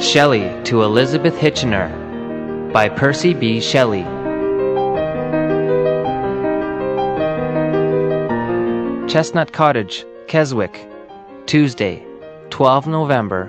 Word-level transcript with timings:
Shelley 0.00 0.50
to 0.64 0.82
Elizabeth 0.82 1.34
Hitchener 1.34 2.72
by 2.72 2.88
Percy 2.88 3.34
B. 3.34 3.60
Shelley. 3.60 4.02
Chestnut 9.06 9.52
Cottage, 9.52 10.06
Keswick, 10.26 10.88
Tuesday, 11.44 12.02
12 12.48 12.86
November, 12.86 13.44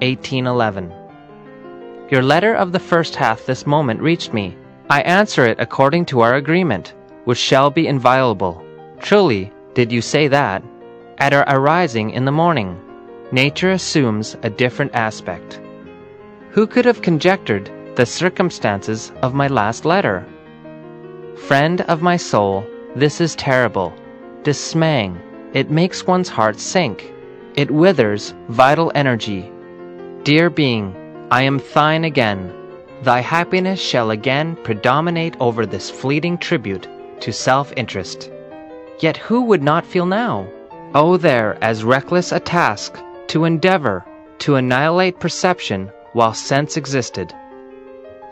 1811. 0.00 0.94
Your 2.08 2.22
letter 2.22 2.54
of 2.54 2.70
the 2.70 2.78
first 2.78 3.16
half 3.16 3.44
this 3.44 3.66
moment 3.66 4.00
reached 4.00 4.32
me. 4.32 4.56
I 4.88 5.00
answer 5.02 5.44
it 5.44 5.58
according 5.58 6.06
to 6.06 6.20
our 6.20 6.36
agreement, 6.36 6.94
which 7.24 7.36
shall 7.36 7.68
be 7.68 7.88
inviolable. 7.88 8.64
Truly, 9.00 9.52
did 9.74 9.90
you 9.90 10.00
say 10.00 10.28
that? 10.28 10.62
At 11.18 11.34
our 11.34 11.44
arising 11.48 12.10
in 12.10 12.26
the 12.26 12.30
morning, 12.30 12.80
nature 13.32 13.72
assumes 13.72 14.36
a 14.44 14.50
different 14.50 14.94
aspect. 14.94 15.58
Who 16.50 16.66
could 16.66 16.84
have 16.84 17.02
conjectured 17.02 17.70
the 17.96 18.06
circumstances 18.06 19.12
of 19.22 19.34
my 19.34 19.46
last 19.46 19.84
letter? 19.84 20.24
Friend 21.36 21.82
of 21.82 22.00
my 22.00 22.16
soul, 22.16 22.66
this 22.94 23.20
is 23.20 23.34
terrible, 23.34 23.92
dismaying. 24.42 25.20
It 25.52 25.70
makes 25.70 26.06
one's 26.06 26.30
heart 26.30 26.58
sink. 26.58 27.12
It 27.56 27.70
withers 27.70 28.34
vital 28.48 28.90
energy. 28.94 29.50
Dear 30.22 30.48
being, 30.48 30.94
I 31.30 31.42
am 31.42 31.60
thine 31.74 32.04
again. 32.04 32.52
Thy 33.02 33.20
happiness 33.20 33.80
shall 33.80 34.10
again 34.10 34.56
predominate 34.64 35.36
over 35.40 35.66
this 35.66 35.90
fleeting 35.90 36.38
tribute 36.38 36.88
to 37.20 37.32
self 37.32 37.72
interest. 37.76 38.30
Yet 39.00 39.18
who 39.18 39.42
would 39.42 39.62
not 39.62 39.84
feel 39.84 40.06
now? 40.06 40.48
Oh, 40.94 41.18
there, 41.18 41.58
as 41.62 41.84
reckless 41.84 42.32
a 42.32 42.40
task 42.40 42.98
to 43.28 43.44
endeavor 43.44 44.04
to 44.38 44.56
annihilate 44.56 45.20
perception 45.20 45.90
while 46.16 46.32
sense 46.32 46.78
existed, 46.78 47.34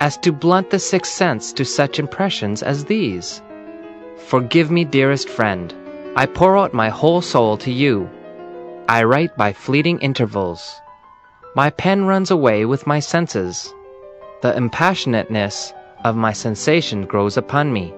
as 0.01 0.17
to 0.17 0.33
blunt 0.33 0.71
the 0.71 0.79
sixth 0.79 1.13
sense 1.13 1.53
to 1.53 1.67
such 1.67 1.99
impressions 1.99 2.63
as 2.63 2.87
these. 2.87 3.43
Forgive 4.17 4.71
me, 4.71 4.87
dearest 4.87 5.29
friend. 5.29 5.75
I 6.17 6.25
pour 6.25 6.57
out 6.57 6.73
my 6.73 6.89
whole 6.89 7.21
soul 7.21 7.59
to 7.59 7.71
you. 7.71 8.09
I 8.89 9.05
write 9.05 9.37
by 9.37 9.53
fleeting 9.53 9.99
intervals. 9.99 10.81
My 11.55 11.69
pen 11.69 12.07
runs 12.07 12.31
away 12.31 12.65
with 12.65 12.87
my 12.87 13.01
senses. 13.01 13.75
The 14.41 14.55
impassionateness 14.55 15.75
of 16.05 16.17
my 16.17 16.33
sensation 16.33 17.05
grows 17.05 17.37
upon 17.37 17.71
me. 17.71 17.93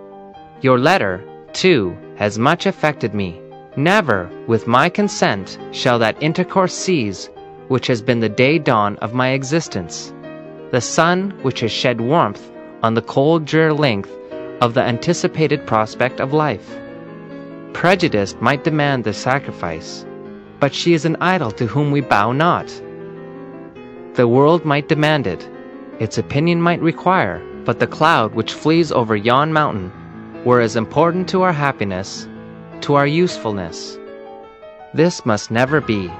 Your 0.62 0.80
letter, 0.80 1.24
too, 1.52 1.96
has 2.16 2.40
much 2.40 2.66
affected 2.66 3.14
me. 3.14 3.40
Never, 3.76 4.28
with 4.48 4.66
my 4.66 4.88
consent, 4.88 5.60
shall 5.70 6.00
that 6.00 6.20
intercourse 6.20 6.74
cease 6.74 7.30
which 7.68 7.86
has 7.86 8.02
been 8.02 8.20
the 8.20 8.28
day 8.28 8.58
dawn 8.58 8.96
of 8.96 9.14
my 9.14 9.30
existence, 9.30 10.12
the 10.70 10.80
sun 10.80 11.30
which 11.42 11.60
has 11.60 11.72
shed 11.72 12.00
warmth 12.00 12.50
on 12.82 12.94
the 12.94 13.02
cold 13.02 13.44
drear 13.44 13.72
length 13.72 14.10
of 14.60 14.74
the 14.74 14.82
anticipated 14.82 15.66
prospect 15.66 16.20
of 16.20 16.32
life. 16.32 16.76
Prejudice 17.72 18.34
might 18.40 18.64
demand 18.64 19.04
the 19.04 19.12
sacrifice, 19.12 20.06
but 20.60 20.74
she 20.74 20.94
is 20.94 21.04
an 21.04 21.16
idol 21.20 21.50
to 21.52 21.66
whom 21.66 21.90
we 21.90 22.00
bow 22.00 22.32
not. 22.32 22.66
The 24.14 24.28
world 24.28 24.64
might 24.64 24.88
demand 24.88 25.26
it, 25.26 25.46
its 25.98 26.18
opinion 26.18 26.62
might 26.62 26.80
require, 26.80 27.42
but 27.64 27.80
the 27.80 27.86
cloud 27.86 28.34
which 28.34 28.52
flees 28.52 28.92
over 28.92 29.14
yon 29.16 29.52
mountain 29.52 29.92
were 30.44 30.60
as 30.60 30.76
important 30.76 31.28
to 31.28 31.42
our 31.42 31.52
happiness, 31.52 32.28
to 32.82 32.94
our 32.94 33.06
usefulness. 33.06 33.98
This 34.94 35.26
must 35.26 35.50
never 35.50 35.80
be, 35.80 36.10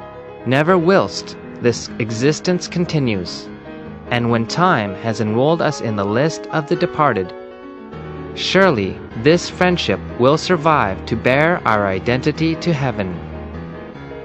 never 0.47 0.79
whilst 0.79 1.37
this 1.61 1.89
existence 1.99 2.69
continues, 2.69 3.49
and 4.11 4.31
when 4.31 4.47
time 4.47 4.95
has 4.95 5.21
enrolled 5.21 5.61
us 5.61 5.81
in 5.81 5.97
the 5.97 6.05
list 6.05 6.47
of 6.47 6.69
the 6.69 6.77
departed. 6.77 7.33
Surely 8.35 8.99
this 9.23 9.51
friendship 9.51 9.99
will 10.21 10.39
survive 10.39 11.05
to 11.07 11.17
bear 11.17 11.61
our 11.67 11.87
identity 11.87 12.55
to 12.57 12.73
heaven. 12.73 13.15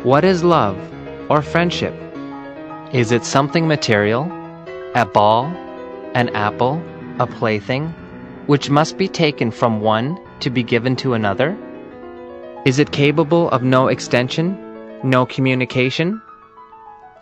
What 0.03 0.23
is 0.23 0.43
love 0.43 0.77
or 1.29 1.41
friendship? 1.41 1.93
Is 2.93 3.11
it 3.11 3.23
something 3.23 3.67
material? 3.67 4.23
A 4.95 5.05
ball? 5.05 5.45
An 6.13 6.29
apple? 6.35 6.81
A 7.19 7.25
plaything? 7.25 7.87
Which 8.47 8.69
must 8.69 8.97
be 8.97 9.07
taken 9.07 9.49
from 9.49 9.79
one 9.79 10.19
to 10.41 10.49
be 10.49 10.61
given 10.61 10.95
to 10.97 11.13
another? 11.13 11.57
Is 12.65 12.79
it 12.79 12.91
capable 12.91 13.49
of 13.49 13.63
no 13.63 13.87
extension, 13.87 14.57
no 15.03 15.25
communication? 15.25 16.21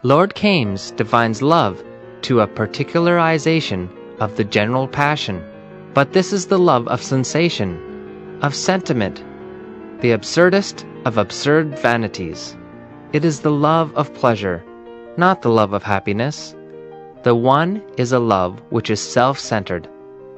Lord 0.04 0.36
Kames 0.36 0.92
defines 0.92 1.42
love 1.42 1.84
to 2.22 2.42
a 2.42 2.48
particularization 2.48 3.90
of 4.20 4.36
the 4.36 4.44
general 4.44 4.88
passion, 4.88 5.44
but 5.94 6.14
this 6.14 6.34
is 6.34 6.48
the 6.48 6.60
love 6.60 6.88
of 6.88 7.02
sensation, 7.02 8.40
of 8.42 8.54
sentiment, 8.56 9.24
the 10.02 10.12
absurdest 10.12 10.86
of 11.06 11.18
absurd 11.18 11.78
vanities. 11.80 12.56
It 13.14 13.26
is 13.26 13.40
the 13.40 13.52
love 13.52 13.94
of 13.96 14.14
pleasure, 14.14 14.64
not 15.18 15.42
the 15.42 15.50
love 15.50 15.74
of 15.74 15.84
happiness. 15.84 16.56
The 17.24 17.36
one 17.36 17.82
is 17.98 18.12
a 18.12 18.20
love 18.20 18.62
which 18.70 18.90
is 18.90 19.02
self-centered, 19.02 19.90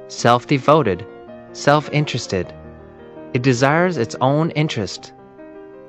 self-devoted, 0.07 1.05
self-interested. 1.53 2.53
It 3.33 3.43
desires 3.43 3.97
its 3.97 4.15
own 4.21 4.51
interest. 4.51 5.13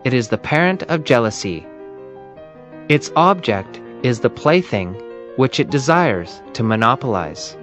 It 0.05 0.13
is 0.13 0.29
the 0.29 0.39
parent 0.39 0.83
of 0.85 1.05
jealousy. 1.05 1.65
Its 2.89 3.13
object 3.15 3.81
is 4.03 4.19
the 4.19 4.31
plaything 4.31 4.95
which 5.37 5.61
it 5.61 5.71
desires 5.71 6.43
to 6.55 6.65
monopolize. 6.65 7.57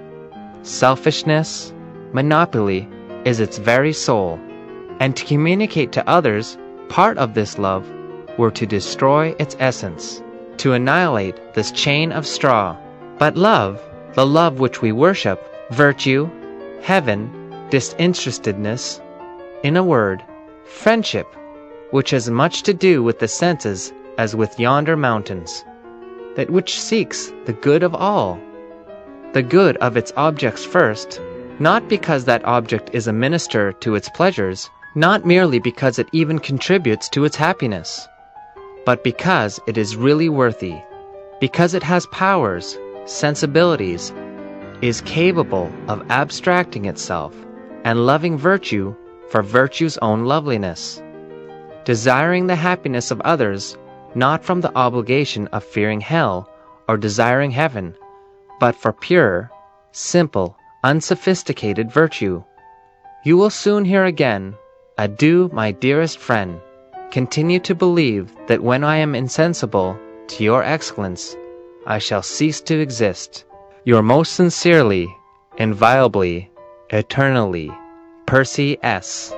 Selfishness, 0.62 1.74
monopoly, 2.14 2.88
is 3.26 3.40
its 3.40 3.58
very 3.58 3.92
soul, 3.92 4.40
and 5.00 5.14
to 5.16 5.26
communicate 5.26 5.92
to 5.92 6.08
others 6.08 6.56
part 6.88 7.18
of 7.18 7.34
this 7.34 7.58
love 7.58 7.86
were 8.38 8.50
to 8.52 8.66
destroy 8.66 9.34
its 9.38 9.54
essence, 9.60 10.22
to 10.56 10.72
annihilate 10.72 11.52
this 11.52 11.70
chain 11.70 12.10
of 12.10 12.26
straw. 12.26 12.74
But 13.18 13.36
love, 13.36 13.82
the 14.14 14.24
love 14.24 14.60
which 14.60 14.80
we 14.80 14.92
worship, 14.92 15.44
virtue, 15.72 16.30
heaven, 16.80 17.30
disinterestedness, 17.68 19.02
in 19.62 19.76
a 19.76 19.84
word, 19.84 20.24
friendship, 20.64 21.26
which 21.90 22.10
has 22.10 22.30
much 22.30 22.62
to 22.62 22.74
do 22.74 23.02
with 23.02 23.18
the 23.18 23.28
senses 23.28 23.92
as 24.18 24.36
with 24.36 24.60
yonder 24.60 24.96
mountains, 24.96 25.64
that 26.36 26.50
which 26.50 26.80
seeks 26.80 27.32
the 27.46 27.52
good 27.52 27.82
of 27.82 27.94
all, 27.94 28.38
the 29.32 29.42
good 29.42 29.76
of 29.78 29.96
its 29.96 30.12
objects 30.16 30.64
first, 30.64 31.20
not 31.58 31.88
because 31.88 32.24
that 32.24 32.44
object 32.44 32.90
is 32.92 33.06
a 33.06 33.12
minister 33.12 33.72
to 33.74 33.94
its 33.94 34.08
pleasures, 34.10 34.68
not 34.94 35.26
merely 35.26 35.58
because 35.58 35.98
it 35.98 36.08
even 36.12 36.38
contributes 36.38 37.08
to 37.08 37.24
its 37.24 37.36
happiness, 37.36 38.08
but 38.84 39.04
because 39.04 39.60
it 39.66 39.76
is 39.76 39.96
really 39.96 40.28
worthy, 40.28 40.74
because 41.40 41.74
it 41.74 41.82
has 41.82 42.06
powers, 42.06 42.78
sensibilities, 43.04 44.12
is 44.82 45.00
capable 45.02 45.70
of 45.88 46.04
abstracting 46.10 46.86
itself 46.86 47.34
and 47.84 48.06
loving 48.06 48.36
virtue 48.36 48.94
for 49.28 49.42
virtue's 49.42 49.98
own 49.98 50.24
loveliness, 50.24 51.02
desiring 51.84 52.46
the 52.46 52.56
happiness 52.56 53.10
of 53.10 53.20
others 53.22 53.76
not 54.14 54.44
from 54.44 54.60
the 54.60 54.76
obligation 54.76 55.46
of 55.48 55.64
fearing 55.64 56.00
hell 56.00 56.50
or 56.88 56.96
desiring 56.96 57.50
heaven, 57.50 57.94
but 58.58 58.74
for 58.74 58.92
pure, 58.92 59.50
simple, 59.92 60.56
unsophisticated 60.82 61.90
virtue. 61.90 62.42
You 63.24 63.36
will 63.36 63.50
soon 63.50 63.84
hear 63.84 64.04
again, 64.04 64.54
Adieu, 64.98 65.50
my 65.52 65.70
dearest 65.70 66.18
friend. 66.18 66.60
Continue 67.10 67.58
to 67.60 67.74
believe 67.74 68.34
that 68.46 68.62
when 68.62 68.84
I 68.84 68.96
am 68.96 69.14
insensible 69.14 69.98
to 70.28 70.44
your 70.44 70.62
excellence, 70.62 71.36
I 71.86 71.98
shall 71.98 72.22
cease 72.22 72.60
to 72.62 72.78
exist. 72.78 73.44
Your 73.84 74.02
most 74.02 74.34
sincerely, 74.34 75.08
inviolably, 75.56 76.50
eternally, 76.90 77.70
Percy 78.26 78.78
S. 78.82 79.34